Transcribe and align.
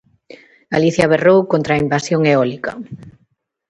Galicia 0.73 1.11
berrou 1.13 1.39
contra 1.51 1.71
a 1.73 1.81
invasión 1.83 2.21
eólica. 2.31 2.71